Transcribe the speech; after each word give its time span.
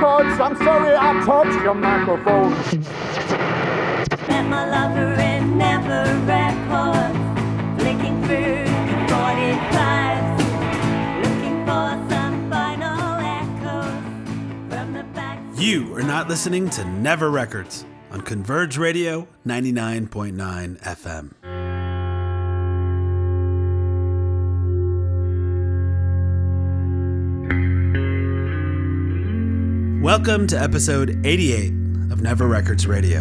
Thank 0.00 0.24
you, 0.24 0.38
Never 0.38 0.40
Records. 0.40 0.40
I'm 0.40 0.56
sorry 0.56 0.96
I 0.96 1.24
touched 1.24 1.62
your 1.62 1.74
microphone. 1.74 2.52
Met 4.28 4.48
my 4.48 4.68
lover 4.68 5.12
in 5.20 5.58
Never 5.58 6.04
Records, 6.24 7.82
flicking 7.82 8.22
through 8.24 8.64
45s, 9.08 10.38
looking 11.22 11.66
for 11.66 11.88
some 12.10 12.50
final 12.50 13.18
echoes 13.20 14.72
from 14.72 14.92
the 14.94 15.04
back. 15.14 15.38
You 15.56 15.94
are 15.96 16.02
not 16.02 16.28
listening 16.28 16.70
to 16.70 16.84
Never 16.84 17.30
Records 17.30 17.84
on 18.10 18.22
Converge 18.22 18.78
Radio 18.78 19.28
99.9 19.46 20.80
FM. 20.80 21.49
Welcome 30.10 30.48
to 30.48 30.60
episode 30.60 31.24
88 31.24 31.68
of 32.10 32.20
Never 32.20 32.48
Records 32.48 32.84
Radio. 32.84 33.20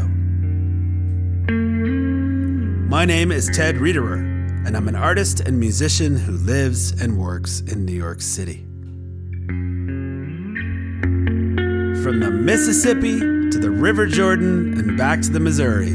My 2.89 3.05
name 3.05 3.31
is 3.31 3.47
Ted 3.53 3.75
Riederer, 3.75 4.17
and 4.65 4.75
I'm 4.75 4.87
an 4.87 4.95
artist 4.95 5.39
and 5.39 5.59
musician 5.59 6.17
who 6.17 6.31
lives 6.31 6.99
and 6.99 7.19
works 7.19 7.59
in 7.59 7.85
New 7.85 7.93
York 7.93 8.21
City. 8.21 8.65
From 12.01 12.21
the 12.21 12.31
Mississippi 12.31 13.19
to 13.19 13.59
the 13.59 13.69
River 13.69 14.07
Jordan 14.07 14.73
and 14.79 14.97
back 14.97 15.21
to 15.21 15.29
the 15.29 15.39
Missouri, 15.39 15.91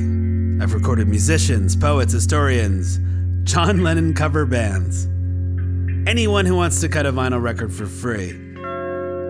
I've 0.63 0.75
recorded 0.75 1.09
musicians, 1.09 1.75
poets, 1.75 2.13
historians, 2.13 3.01
John 3.43 3.83
Lennon 3.83 4.15
cover 4.15 4.47
bands, 4.47 5.07
anyone 6.09 6.47
who 6.47 6.55
wants 6.55 6.81
to 6.83 6.89
cut 6.89 7.05
a 7.05 7.13
vinyl 7.13 7.43
record 7.43 7.73
for 7.73 7.87
free 7.87 8.44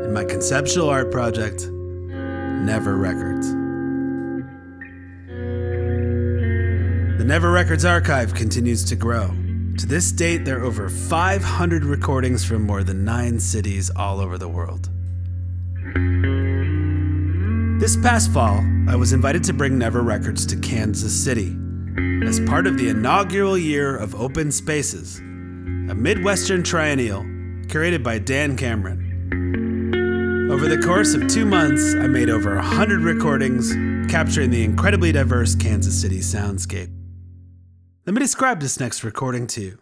in 0.05 0.13
my 0.13 0.25
conceptual 0.25 0.91
art 0.91 1.11
project, 1.11 1.67
Never 1.67 2.97
Records. 2.97 3.49
The 7.19 7.25
Never 7.25 7.51
Records 7.51 7.85
archive 7.85 8.35
continues 8.35 8.85
to 8.85 8.97
grow. 8.97 9.29
To 9.79 9.87
this 9.87 10.13
date, 10.13 10.45
there 10.45 10.61
are 10.61 10.65
over 10.65 10.89
500 10.89 11.85
recordings 11.85 12.45
from 12.45 12.63
more 12.63 12.85
than 12.85 13.05
nine 13.05 13.41
cities 13.41 13.91
all 13.97 14.21
over 14.21 14.37
the 14.39 14.49
world. 14.49 14.91
This 17.81 17.97
past 17.97 18.31
fall, 18.31 18.63
I 18.89 18.97
was 18.97 19.13
invited 19.13 19.43
to 19.45 19.53
bring 19.53 19.79
Never 19.79 20.03
Records 20.03 20.47
to 20.47 20.57
Kansas 20.57 21.13
City 21.13 21.57
as 22.25 22.41
part 22.41 22.67
of 22.67 22.77
the 22.77 22.89
inaugural 22.89 23.59
year 23.59 23.97
of 23.97 24.15
Open 24.15 24.53
Spaces, 24.53 25.19
a 25.19 25.95
Midwestern 25.95 26.63
triennial 26.63 27.23
curated 27.67 28.03
by 28.03 28.19
Dan 28.19 28.57
Cameron. 28.57 29.04
Over 30.55 30.69
the 30.69 30.79
course 30.79 31.15
of 31.15 31.27
two 31.27 31.45
months, 31.45 31.97
I 31.97 32.07
made 32.07 32.31
over 32.31 32.55
100 32.55 33.01
recordings 33.01 33.73
capturing 34.09 34.51
the 34.51 34.63
incredibly 34.63 35.11
diverse 35.11 35.57
Kansas 35.57 36.01
City 36.01 36.21
soundscape. 36.21 36.97
Let 38.07 38.15
me 38.15 38.21
describe 38.21 38.61
this 38.61 38.79
next 38.79 39.03
recording 39.03 39.49
to 39.49 39.61
you. 39.61 39.79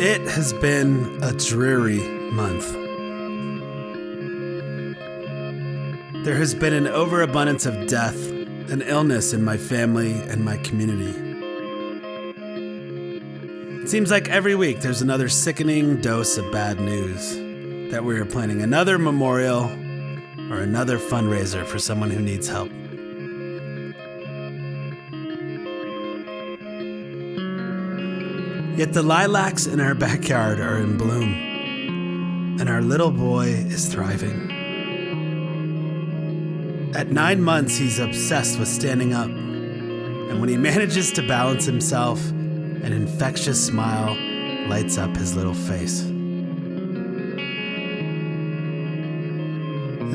It 0.00 0.22
has 0.22 0.52
been 0.54 1.22
a 1.22 1.32
dreary 1.32 2.00
month. 2.32 2.72
There 6.24 6.36
has 6.36 6.52
been 6.52 6.72
an 6.72 6.88
overabundance 6.88 7.64
of 7.64 7.86
death 7.86 8.33
and 8.70 8.82
illness 8.82 9.32
in 9.32 9.44
my 9.44 9.56
family 9.56 10.12
and 10.12 10.44
my 10.44 10.56
community. 10.58 11.20
It 13.82 13.88
seems 13.88 14.10
like 14.10 14.28
every 14.28 14.54
week 14.54 14.80
there's 14.80 15.02
another 15.02 15.28
sickening 15.28 16.00
dose 16.00 16.38
of 16.38 16.50
bad 16.50 16.80
news 16.80 17.36
that 17.92 18.02
we 18.02 18.18
are 18.18 18.24
planning 18.24 18.62
another 18.62 18.98
memorial 18.98 19.64
or 20.50 20.60
another 20.60 20.98
fundraiser 20.98 21.66
for 21.66 21.78
someone 21.78 22.10
who 22.10 22.20
needs 22.20 22.48
help. 22.48 22.70
Yet 28.78 28.92
the 28.92 29.02
lilacs 29.02 29.66
in 29.66 29.80
our 29.80 29.94
backyard 29.94 30.58
are 30.60 30.78
in 30.78 30.96
bloom, 30.96 32.58
and 32.58 32.68
our 32.68 32.82
little 32.82 33.12
boy 33.12 33.46
is 33.46 33.86
thriving. 33.86 34.53
At 36.94 37.10
nine 37.10 37.42
months, 37.42 37.76
he's 37.76 37.98
obsessed 37.98 38.56
with 38.56 38.68
standing 38.68 39.14
up, 39.14 39.26
and 39.26 40.40
when 40.40 40.48
he 40.48 40.56
manages 40.70 41.10
to 41.12 41.26
balance 41.26 41.64
himself, 41.64 42.24
an 42.30 42.92
infectious 42.92 43.66
smile 43.66 44.16
lights 44.68 44.96
up 44.96 45.16
his 45.16 45.34
little 45.34 45.54
face. 45.54 46.02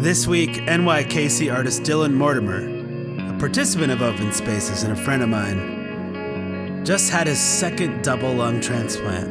This 0.01 0.25
week, 0.25 0.51
NYKC 0.51 1.53
artist 1.53 1.83
Dylan 1.83 2.13
Mortimer, 2.13 3.35
a 3.35 3.37
participant 3.39 3.91
of 3.91 4.01
Open 4.01 4.31
Spaces 4.31 4.83
and 4.83 4.93
a 4.93 4.95
friend 4.95 5.21
of 5.21 5.27
mine, 5.27 6.85
just 6.85 7.09
had 7.09 7.27
his 7.27 7.41
second 7.41 8.05
double 8.05 8.33
lung 8.33 8.61
transplant. 8.61 9.27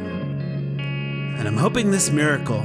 And 0.79 1.47
I'm 1.47 1.57
hoping 1.57 1.89
this 1.89 2.11
miracle 2.11 2.63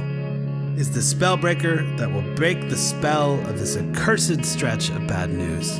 is 0.77 0.91
the 0.91 1.01
spell 1.01 1.37
breaker 1.37 1.83
that 1.95 2.11
will 2.11 2.35
break 2.35 2.69
the 2.69 2.75
spell 2.75 3.35
of 3.47 3.57
this 3.57 3.77
accursed 3.77 4.43
stretch 4.43 4.89
of 4.89 5.07
bad 5.07 5.29
news. 5.29 5.79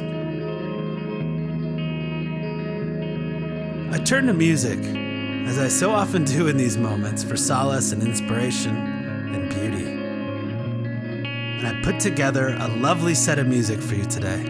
I 3.93 4.01
turn 4.03 4.27
to 4.27 4.33
music, 4.33 4.79
as 5.47 5.59
I 5.59 5.67
so 5.67 5.91
often 5.91 6.23
do 6.23 6.47
in 6.47 6.55
these 6.55 6.77
moments, 6.77 7.23
for 7.23 7.35
solace 7.35 7.91
and 7.91 8.01
inspiration 8.01 8.75
and 8.75 9.49
beauty. 9.49 9.85
And 11.59 11.67
I 11.67 11.81
put 11.81 11.99
together 11.99 12.55
a 12.57 12.69
lovely 12.69 13.15
set 13.15 13.37
of 13.37 13.47
music 13.47 13.81
for 13.81 13.95
you 13.95 14.05
today. 14.05 14.43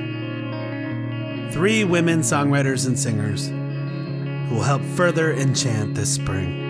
Three 1.52 1.84
women 1.84 2.20
songwriters 2.20 2.86
and 2.86 3.00
singers 3.00 3.48
who 3.48 4.56
will 4.56 4.64
help 4.64 4.84
further 4.84 5.34
enchant 5.34 5.96
this 5.96 6.14
spring. 6.14 6.65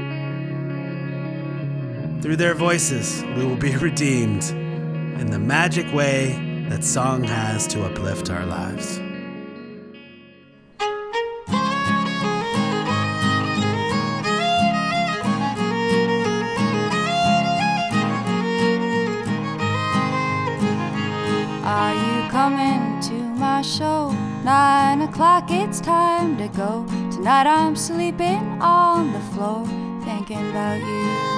Through 2.26 2.38
their 2.38 2.56
voices, 2.56 3.24
we 3.38 3.46
will 3.46 3.56
be 3.56 3.76
redeemed 3.90 4.46
in 4.46 5.30
the 5.30 5.38
magic 5.38 5.94
way 5.94 6.66
that 6.70 6.84
song 6.84 7.24
has 7.24 7.68
to 7.68 7.84
uplift 7.84 8.32
our 8.32 8.48
lives. 8.48 8.98
Are 21.64 21.94
you 21.94 22.30
coming 22.32 23.00
to 23.02 23.14
my 23.38 23.62
show? 23.62 24.10
Nine 24.44 25.04
o'clock, 25.04 25.52
it's 25.52 25.80
time 25.80 26.40
to 26.40 26.48
go. 26.48 26.88
Tonight 27.12 27.46
I'm 27.46 27.76
sleeping 27.76 28.60
on 28.64 29.14
the 29.14 29.20
floor, 29.20 29.68
thinking 30.04 30.50
about 30.50 30.80
you. 30.80 31.35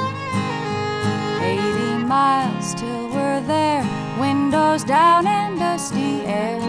80 1.47 2.03
miles 2.05 2.73
till 2.75 3.07
we're 3.09 3.41
there, 3.41 3.83
windows 4.19 4.83
down 4.83 5.25
and 5.27 5.57
dusty 5.57 6.21
air. 6.25 6.59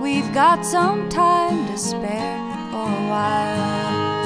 We've 0.00 0.32
got 0.32 0.64
some 0.64 1.08
time 1.08 1.66
to 1.68 1.76
spare 1.76 2.38
for 2.70 2.88
a 3.02 3.04
while. 3.12 4.24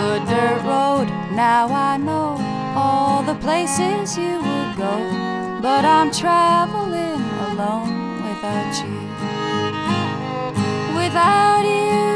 Good 0.00 0.22
dirt 0.28 0.62
road, 0.62 1.08
now 1.34 1.68
I 1.68 1.96
know 1.98 2.36
all 2.74 3.22
the 3.22 3.34
places 3.36 4.16
you 4.16 4.36
would 4.46 4.76
go, 4.76 4.94
but 5.60 5.84
I'm 5.84 6.10
traveling 6.10 7.22
alone 7.48 8.22
without 8.26 8.74
you. 8.82 8.96
Without 11.00 11.64
you, 11.64 12.06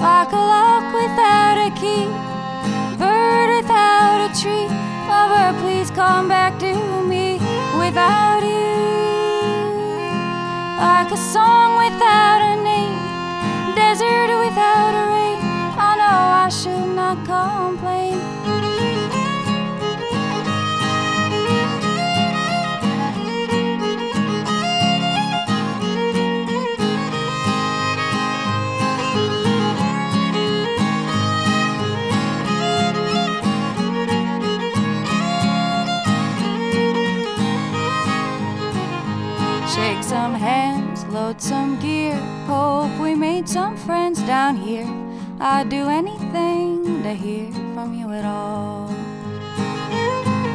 like 0.00 0.32
a 0.32 0.42
lock 0.52 0.84
without 0.94 1.56
a 1.68 1.70
key, 1.80 2.06
bird 2.98 3.48
without 3.56 4.30
a 4.30 4.40
tree. 4.40 4.89
Lover, 5.20 5.52
please 5.60 5.90
come 5.90 6.28
back 6.28 6.58
to 6.60 6.72
me. 7.02 7.34
Without 7.78 8.42
you, 8.42 8.72
like 10.80 11.10
a 11.12 11.20
song 11.34 11.76
without 11.84 12.40
a 12.52 12.54
name, 12.62 12.96
desert 13.74 14.30
without 14.44 14.94
a 15.02 15.04
rain, 15.14 15.40
I 15.88 15.90
know 16.00 16.20
I 16.44 16.48
should 16.48 16.94
not 16.96 17.18
complain. 17.26 17.99
Shake 39.80 40.02
some 40.02 40.34
hands, 40.34 41.06
load 41.06 41.40
some 41.40 41.80
gear. 41.80 42.14
Hope 42.46 42.92
we 43.00 43.14
made 43.14 43.48
some 43.48 43.78
friends 43.78 44.20
down 44.24 44.54
here. 44.54 44.86
I'd 45.40 45.70
do 45.70 45.88
anything 45.88 47.02
to 47.02 47.14
hear 47.14 47.50
from 47.72 47.94
you 47.94 48.12
at 48.12 48.26
all. 48.26 48.88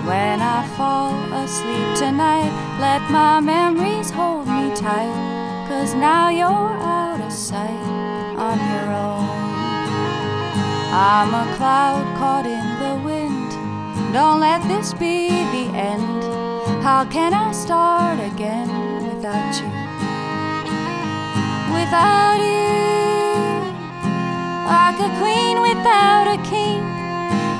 When 0.09 0.37
I 0.39 0.59
fall 0.77 1.17
asleep 1.33 1.97
tonight, 1.97 2.53
let 2.79 3.01
my 3.09 3.39
memories 3.39 4.11
hold 4.11 4.45
me 4.45 4.69
tight. 4.75 5.17
Cause 5.69 5.95
now 5.95 6.29
you're 6.29 6.75
out 7.01 7.19
of 7.19 7.33
sight 7.33 7.87
on 8.47 8.57
your 8.73 8.87
own. 9.07 9.27
I'm 10.93 11.33
a 11.33 11.45
cloud 11.57 12.05
caught 12.19 12.45
in 12.45 12.67
the 12.83 12.95
wind. 13.03 13.49
Don't 14.13 14.39
let 14.39 14.61
this 14.67 14.93
be 14.93 15.29
the 15.29 15.65
end. 15.75 16.23
How 16.83 17.05
can 17.05 17.33
I 17.33 17.51
start 17.53 18.19
again 18.19 18.84
without 19.15 19.55
you? 19.61 19.69
Without 21.73 22.39
you, 22.43 22.75
like 24.67 24.99
a 24.99 25.09
queen 25.19 25.61
without 25.61 26.27
a 26.27 26.37
king, 26.43 26.81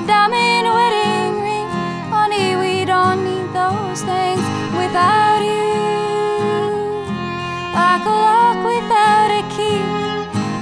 diamond 0.06 0.66
wedding 0.76 1.40
ring. 1.40 1.68
Honey, 2.12 2.56
we 2.56 2.84
don't 2.84 3.24
need 3.24 3.48
those 3.54 4.02
things 4.02 4.44
without 4.76 5.40
you. 5.40 5.72
Like 7.72 8.04
a 8.04 8.16
lock 8.26 8.58
without 8.72 9.30
a 9.40 9.42
key, 9.56 9.80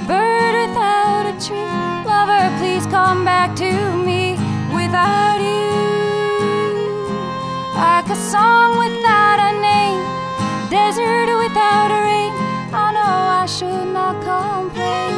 bird 0.07 0.53
without 0.63 1.25
a 1.27 1.35
tree. 1.45 1.71
Lover, 2.07 2.45
please 2.59 2.85
come 2.87 3.25
back 3.25 3.55
to 3.57 3.71
me 3.97 4.37
without 4.73 5.39
you. 5.41 5.65
Like 7.75 8.09
a 8.09 8.15
song 8.15 8.64
desert 10.69 11.29
without 11.37 11.91
a 11.91 12.01
rain. 12.09 12.33
I 12.73 12.91
know 12.95 13.15
I 13.41 13.45
should 13.45 13.87
not 13.93 14.15
complain 14.23 15.13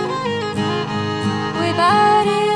without 1.62 2.26
you. 2.26 2.47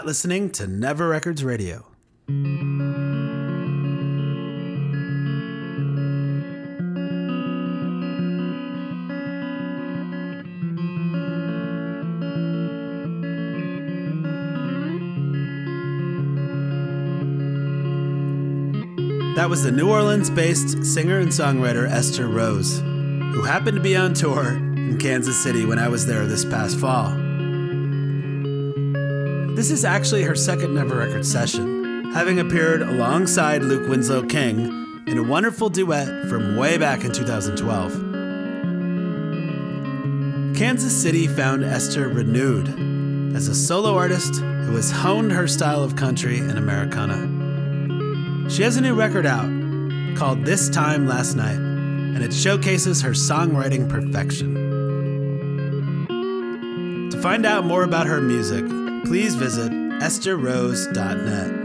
Not 0.00 0.06
listening 0.06 0.48
to 0.48 0.66
Never 0.66 1.08
Records 1.08 1.44
Radio. 1.44 1.84
That 19.36 19.50
was 19.50 19.64
the 19.64 19.70
New 19.70 19.90
Orleans 19.90 20.30
based 20.30 20.82
singer 20.82 21.18
and 21.18 21.28
songwriter 21.28 21.86
Esther 21.86 22.26
Rose, 22.26 22.78
who 22.80 23.42
happened 23.42 23.76
to 23.76 23.82
be 23.82 23.96
on 23.96 24.14
tour 24.14 24.54
in 24.54 24.98
Kansas 24.98 25.36
City 25.36 25.66
when 25.66 25.78
I 25.78 25.88
was 25.88 26.06
there 26.06 26.24
this 26.24 26.46
past 26.46 26.78
fall. 26.78 27.19
This 29.60 29.70
is 29.70 29.84
actually 29.84 30.22
her 30.22 30.34
second 30.34 30.72
Never 30.74 30.96
Record 30.96 31.26
session, 31.26 32.12
having 32.14 32.40
appeared 32.40 32.80
alongside 32.80 33.62
Luke 33.62 33.90
Winslow 33.90 34.24
King 34.24 35.02
in 35.06 35.18
a 35.18 35.22
wonderful 35.22 35.68
duet 35.68 36.30
from 36.30 36.56
way 36.56 36.78
back 36.78 37.04
in 37.04 37.12
2012. 37.12 37.92
Kansas 40.56 40.96
City 41.02 41.26
found 41.26 41.62
Esther 41.62 42.08
renewed 42.08 42.68
as 43.36 43.48
a 43.48 43.54
solo 43.54 43.98
artist 43.98 44.36
who 44.36 44.76
has 44.76 44.90
honed 44.90 45.30
her 45.30 45.46
style 45.46 45.84
of 45.84 45.94
country 45.94 46.38
and 46.38 46.56
Americana. 46.56 48.48
She 48.48 48.62
has 48.62 48.78
a 48.78 48.80
new 48.80 48.94
record 48.94 49.26
out 49.26 49.50
called 50.16 50.46
This 50.46 50.70
Time 50.70 51.06
Last 51.06 51.34
Night, 51.34 51.58
and 51.58 52.22
it 52.22 52.32
showcases 52.32 53.02
her 53.02 53.10
songwriting 53.10 53.90
perfection. 53.90 54.54
To 57.10 57.20
find 57.20 57.44
out 57.44 57.66
more 57.66 57.82
about 57.84 58.06
her 58.06 58.22
music, 58.22 58.64
please 59.04 59.34
visit 59.34 59.70
estherrose.net. 59.72 61.60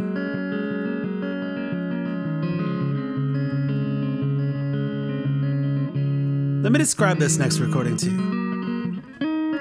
Let 6.63 6.71
me 6.71 6.79
describe 6.79 7.19
this 7.19 7.37
next 7.37 7.59
recording 7.59 7.95
to 7.97 8.09
you. 8.09 9.01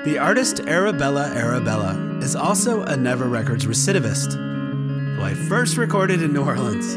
The 0.05 0.19
artist 0.19 0.61
Arabella 0.61 1.27
Arabella 1.35 2.19
is 2.23 2.35
also 2.35 2.83
a 2.83 2.97
Never 2.97 3.27
Records 3.29 3.67
recidivist, 3.67 4.35
who 5.17 5.23
I 5.23 5.35
first 5.35 5.77
recorded 5.77 6.23
in 6.23 6.33
New 6.33 6.45
Orleans. 6.45 6.97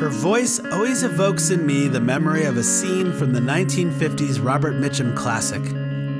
Her 0.00 0.10
voice 0.10 0.60
always 0.72 1.02
evokes 1.02 1.50
in 1.50 1.64
me 1.64 1.88
the 1.88 2.00
memory 2.00 2.44
of 2.44 2.56
a 2.56 2.62
scene 2.62 3.12
from 3.12 3.32
the 3.32 3.40
1950s 3.40 4.44
Robert 4.44 4.74
Mitchum 4.74 5.16
classic, 5.16 5.62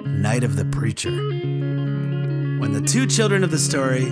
Night 0.07 0.45
of 0.45 0.57
the 0.57 0.65
Preacher, 0.65 1.34
when 2.65 2.73
the 2.73 2.81
two 2.81 3.07
children 3.07 3.45
of 3.45 3.51
the 3.51 3.59
story 3.59 4.07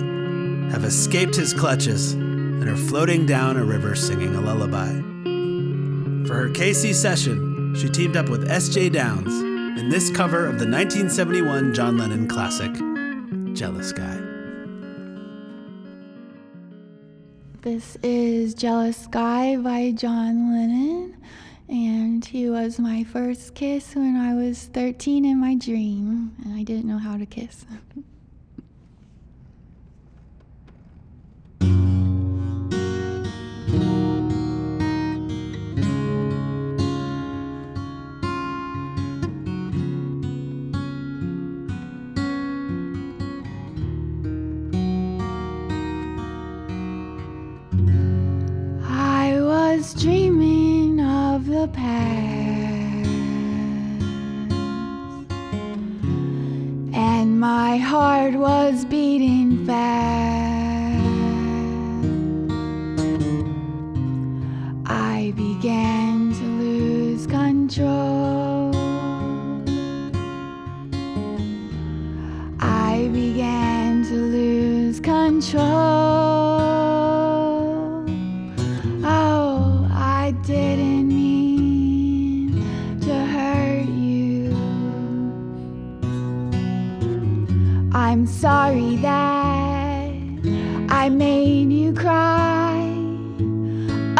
have 0.69 0.83
escaped 0.83 1.35
his 1.35 1.55
clutches 1.55 2.13
and 2.13 2.69
are 2.69 2.77
floating 2.77 3.25
down 3.25 3.57
a 3.57 3.65
river 3.65 3.95
singing 3.95 4.35
a 4.35 4.39
lullaby. 4.39 4.89
For 6.27 6.35
her 6.35 6.49
KC 6.49 6.93
session, 6.93 7.73
she 7.75 7.89
teamed 7.89 8.15
up 8.15 8.29
with 8.29 8.51
S.J. 8.51 8.89
Downs 8.89 9.33
in 9.79 9.89
this 9.89 10.11
cover 10.11 10.45
of 10.45 10.59
the 10.59 10.67
1971 10.69 11.73
John 11.73 11.97
Lennon 11.97 12.27
classic, 12.27 12.71
Jealous 13.55 13.91
Guy. 13.91 14.21
This 17.61 17.97
is 18.03 18.53
Jealous 18.53 19.07
Guy 19.07 19.57
by 19.57 19.93
John 19.93 20.53
Lennon, 20.53 21.17
and 21.67 22.23
he 22.23 22.51
was 22.51 22.77
my 22.77 23.03
first 23.03 23.55
kiss 23.55 23.95
when 23.95 24.15
I 24.15 24.35
was 24.35 24.65
13 24.65 25.25
in 25.25 25.39
my 25.39 25.55
dream, 25.55 26.35
and 26.45 26.53
I 26.53 26.61
didn't 26.61 26.85
know 26.85 26.99
how 26.99 27.17
to 27.17 27.25
kiss. 27.25 27.65
I'm 88.13 88.27
sorry 88.27 88.97
that 88.97 90.11
I 90.87 91.09
made 91.09 91.71
you 91.71 91.95
cry. 91.95 92.77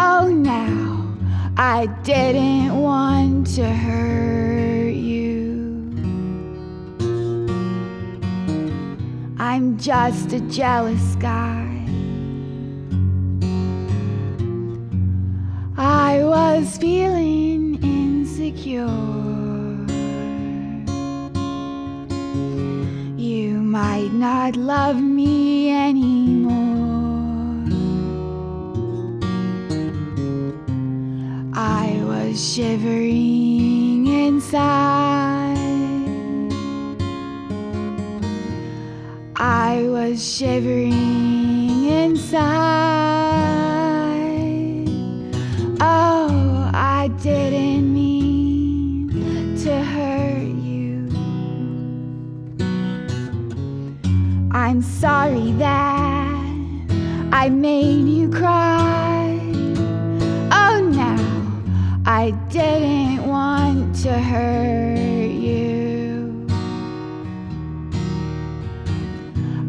Oh, 0.00 0.32
now 0.34 1.16
I 1.56 1.86
didn't 2.02 2.74
want 2.76 3.46
to 3.54 3.64
hurt 3.64 4.94
you. 4.94 5.92
I'm 9.38 9.78
just 9.78 10.32
a 10.32 10.40
jealous 10.40 11.14
guy. 11.20 11.86
I 15.76 16.18
was 16.24 16.78
feeling 16.78 17.80
insecure. 17.80 19.13
Might 23.74 24.12
not 24.12 24.54
love 24.54 25.02
me 25.02 25.68
anymore. 25.72 26.54
I 31.52 32.00
was 32.04 32.38
shivering 32.54 34.06
inside. 34.06 35.58
I 39.34 39.88
was 39.88 40.22
shivering 40.22 41.03
I 57.44 57.50
made 57.50 58.08
you 58.08 58.30
cry. 58.30 59.38
Oh, 60.50 60.80
now 60.80 62.02
I 62.06 62.30
didn't 62.48 63.26
want 63.26 63.94
to 63.96 64.12
hurt 64.18 65.28
you. 65.28 66.46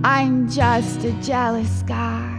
I'm 0.06 0.50
just 0.50 1.04
a 1.04 1.12
jealous 1.22 1.84
guy. 1.86 2.35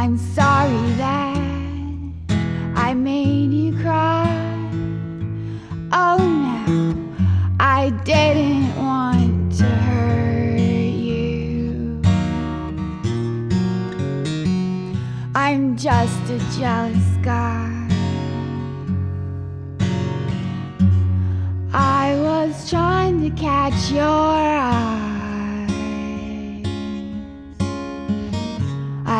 I'm 0.00 0.16
sorry 0.16 0.92
that 0.92 1.36
I 2.76 2.94
made 2.94 3.52
you 3.52 3.76
cry. 3.82 4.28
Oh, 5.90 6.18
no, 6.68 7.14
I 7.58 7.90
didn't 8.04 8.76
want 8.76 9.52
to 9.58 9.64
hurt 9.64 10.60
you. 10.60 12.00
I'm 15.34 15.76
just 15.76 16.30
a 16.30 16.38
jealous 16.56 17.16
guy. 17.20 17.74
I 21.72 22.14
was 22.20 22.70
trying 22.70 23.20
to 23.28 23.30
catch 23.30 23.90
your 23.90 24.57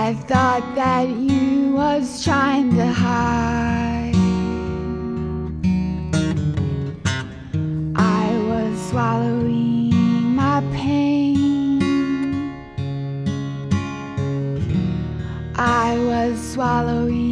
I 0.09 0.15
thought 0.15 0.75
that 0.75 1.07
you 1.07 1.75
was 1.75 2.25
trying 2.25 2.75
to 2.77 2.87
hide. 2.87 4.15
I 7.95 8.39
was 8.49 8.89
swallowing 8.89 10.35
my 10.35 10.63
pain. 10.73 11.83
I 15.57 15.99
was 15.99 16.39
swallowing 16.55 17.28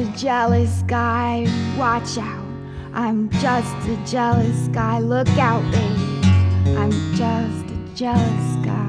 a 0.00 0.16
jealous 0.16 0.82
guy. 0.86 1.46
Watch 1.76 2.16
out. 2.16 2.46
I'm 2.94 3.28
just 3.32 3.76
a 3.86 4.02
jealous 4.06 4.68
guy. 4.68 4.98
Look 4.98 5.28
out, 5.36 5.62
baby. 5.70 6.74
I'm 6.74 6.90
just 7.14 7.70
a 7.70 7.94
jealous 7.94 8.56
guy. 8.64 8.86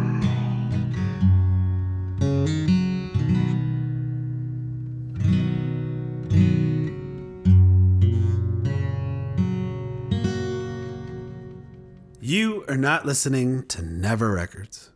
You 12.22 12.63
are 12.70 12.77
not 12.77 13.06
listening 13.06 13.63
to 13.68 13.82
Never 13.82 14.32
Records. 14.32 14.91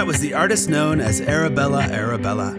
That 0.00 0.06
was 0.06 0.20
the 0.20 0.32
artist 0.32 0.70
known 0.70 0.98
as 0.98 1.20
Arabella 1.20 1.82
Arabella, 1.82 2.56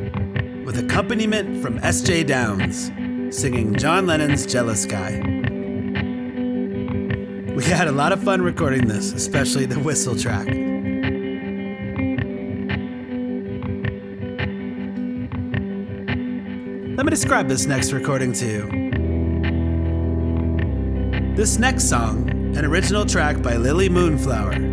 with 0.64 0.78
accompaniment 0.78 1.60
from 1.64 1.80
S.J. 1.80 2.26
Downs, 2.26 2.92
singing 3.36 3.76
John 3.78 4.06
Lennon's 4.06 4.46
Jealous 4.46 4.86
Guy. 4.86 5.20
We 7.56 7.64
had 7.64 7.88
a 7.88 7.92
lot 7.92 8.12
of 8.12 8.22
fun 8.24 8.44
recording 8.44 8.88
this, 8.88 9.12
especially 9.14 9.66
the 9.66 9.80
whistle 9.80 10.16
track. 10.16 10.46
Let 16.96 17.08
me 17.08 17.10
describe 17.10 17.48
this 17.48 17.66
next 17.66 17.92
recording 17.92 18.34
to 18.34 18.46
you. 18.46 18.70
This 21.36 21.58
next 21.58 21.90
song, 21.90 22.30
an 22.56 22.66
original 22.66 23.04
track 23.04 23.42
by 23.42 23.58
Lily 23.58 23.90
Moonflower, 23.90 24.71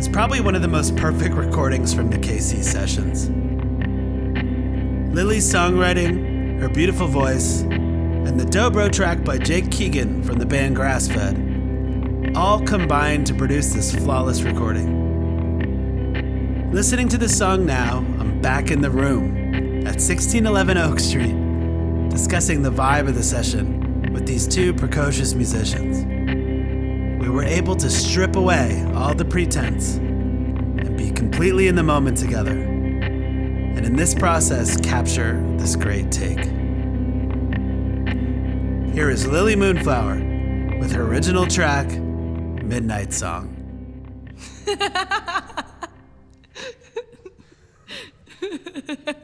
is 0.00 0.08
probably 0.08 0.40
one 0.40 0.54
of 0.54 0.62
the 0.62 0.68
most 0.68 0.96
perfect 0.96 1.34
recordings 1.34 1.92
from 1.92 2.08
the 2.08 2.16
KC 2.16 2.64
sessions. 2.64 3.28
Lily's 5.14 5.44
songwriting, 5.52 6.58
her 6.58 6.70
beautiful 6.70 7.06
voice, 7.06 7.60
and 7.60 8.40
the 8.40 8.46
dobro 8.46 8.90
track 8.90 9.22
by 9.22 9.36
Jake 9.36 9.70
Keegan 9.70 10.22
from 10.22 10.38
the 10.38 10.46
band 10.46 10.74
Grassfed 10.74 12.34
all 12.34 12.62
combined 12.62 13.26
to 13.26 13.34
produce 13.34 13.74
this 13.74 13.94
flawless 13.94 14.40
recording. 14.40 14.88
Listening 16.72 17.06
to 17.10 17.18
this 17.18 17.36
song 17.36 17.66
now, 17.66 17.98
I'm 17.98 18.40
back 18.40 18.70
in 18.70 18.80
the 18.80 18.90
room 18.90 19.36
at 19.80 20.00
1611 20.00 20.78
Oak 20.78 20.98
Street, 20.98 21.36
discussing 22.08 22.62
the 22.62 22.72
vibe 22.72 23.06
of 23.06 23.16
the 23.16 23.22
session 23.22 24.10
with 24.14 24.26
these 24.26 24.48
two 24.48 24.72
precocious 24.72 25.34
musicians. 25.34 26.19
We 27.20 27.28
were 27.28 27.44
able 27.44 27.76
to 27.76 27.90
strip 27.90 28.34
away 28.34 28.82
all 28.94 29.14
the 29.14 29.26
pretense 29.26 29.96
and 29.96 30.96
be 30.96 31.10
completely 31.10 31.68
in 31.68 31.74
the 31.74 31.82
moment 31.82 32.16
together. 32.16 32.52
and 32.52 33.84
in 33.84 33.94
this 33.94 34.14
process 34.14 34.80
capture 34.80 35.38
this 35.58 35.76
great 35.76 36.10
take. 36.10 36.42
Here 38.94 39.10
is 39.10 39.26
Lily 39.26 39.54
Moonflower 39.54 40.78
with 40.80 40.92
her 40.92 41.02
original 41.02 41.46
track, 41.46 41.90
Midnight 41.90 43.12
Song. 43.12 43.54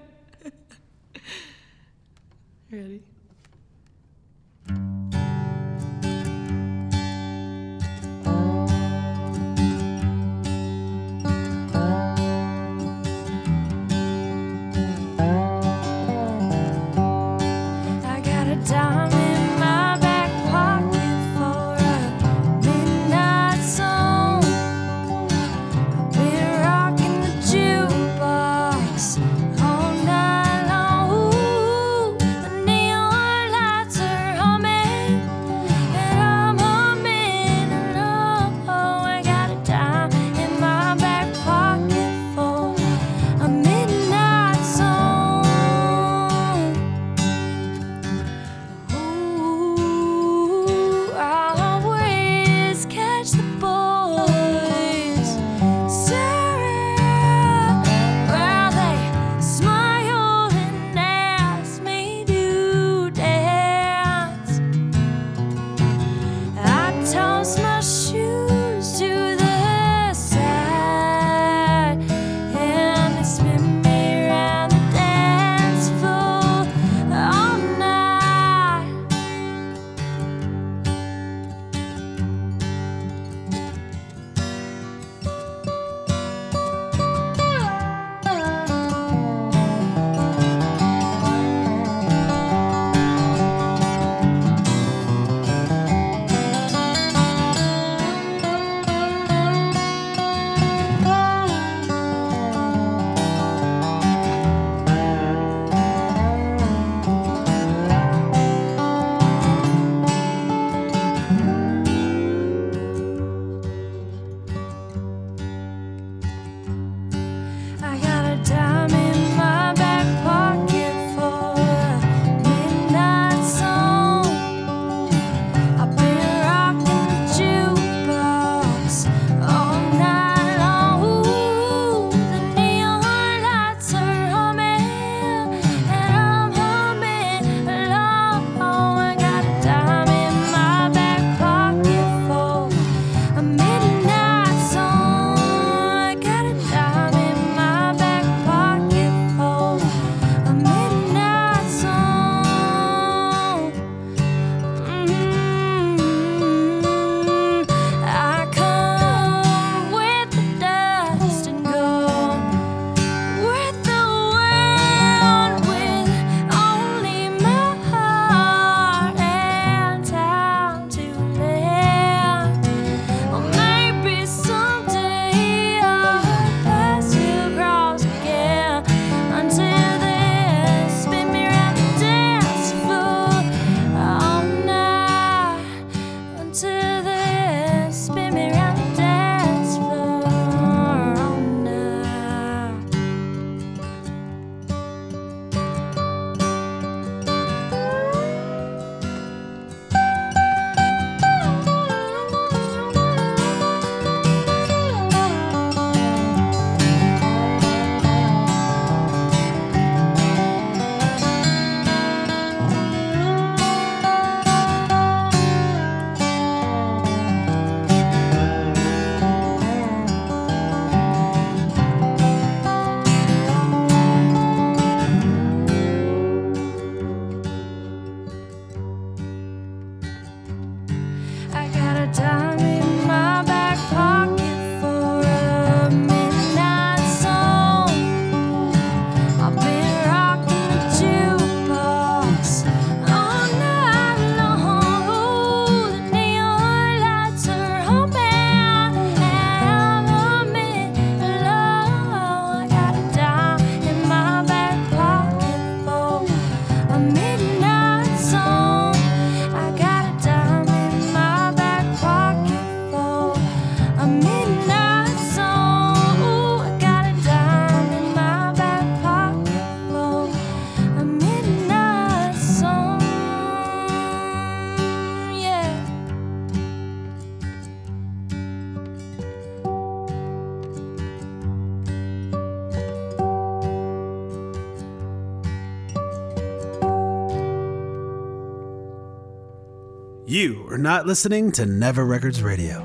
You 290.77 290.81
are 290.81 290.83
not 290.83 291.07
listening 291.07 291.53
to 291.53 291.65
Never 291.65 292.05
Records 292.05 292.43
Radio. 292.43 292.81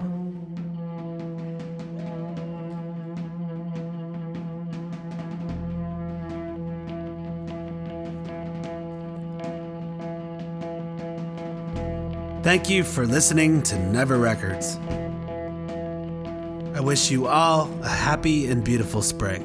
Thank 12.44 12.70
you 12.70 12.86
for 12.86 13.06
listening 13.06 13.62
to 13.64 13.78
Never 13.78 14.18
Records. 14.18 14.78
I 16.74 16.80
wish 16.80 17.12
you 17.12 17.28
all 17.28 17.70
a 17.84 17.90
happy 17.90 18.48
and 18.48 18.64
beautiful 18.64 19.02
spring. 19.02 19.44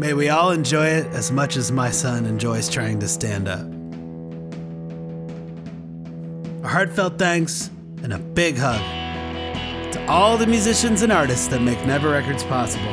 May 0.00 0.14
we 0.14 0.30
all 0.30 0.50
enjoy 0.50 0.86
it 0.86 1.06
as 1.12 1.30
much 1.30 1.56
as 1.56 1.70
my 1.70 1.92
son 1.92 2.26
enjoys 2.26 2.68
trying 2.68 2.98
to 2.98 3.06
stand 3.06 3.46
up. 3.46 3.77
Heartfelt 6.68 7.18
thanks 7.18 7.70
and 8.02 8.12
a 8.12 8.18
big 8.18 8.58
hug 8.58 8.78
to 9.92 10.06
all 10.06 10.36
the 10.36 10.46
musicians 10.46 11.00
and 11.00 11.10
artists 11.10 11.48
that 11.48 11.62
make 11.62 11.82
Never 11.86 12.10
Records 12.10 12.44
possible. 12.44 12.92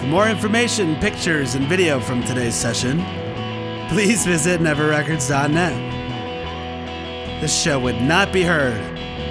For 0.00 0.06
more 0.06 0.26
information, 0.26 0.96
pictures, 0.96 1.54
and 1.54 1.68
video 1.68 2.00
from 2.00 2.24
today's 2.24 2.56
session, 2.56 2.98
please 3.90 4.26
visit 4.26 4.60
neverrecords.net. 4.60 7.40
This 7.40 7.56
show 7.56 7.78
would 7.78 8.02
not 8.02 8.32
be 8.32 8.42
heard 8.42 8.80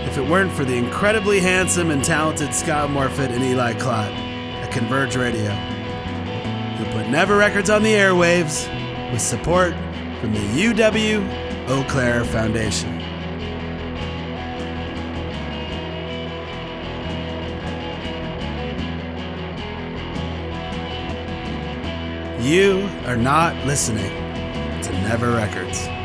if 0.07 0.17
it 0.17 0.29
weren't 0.29 0.53
for 0.53 0.63
the 0.63 0.77
incredibly 0.77 1.41
handsome 1.41 1.91
and 1.91 2.01
talented 2.01 2.53
Scott 2.53 2.89
Morfitt 2.89 3.29
and 3.29 3.43
Eli 3.43 3.73
Klott 3.73 4.13
at 4.13 4.71
Converge 4.71 5.17
Radio, 5.17 5.51
who 6.77 6.85
put 6.93 7.09
Never 7.09 7.35
Records 7.35 7.69
on 7.69 7.83
the 7.83 7.91
airwaves 7.91 8.71
with 9.11 9.21
support 9.21 9.73
from 10.21 10.33
the 10.33 10.39
UW 10.39 11.46
Eau 11.69 11.83
Claire 11.89 12.23
Foundation. 12.23 12.97
You 22.41 22.89
are 23.05 23.17
not 23.17 23.53
listening 23.65 24.11
to 24.83 24.91
Never 25.03 25.31
Records. 25.31 25.96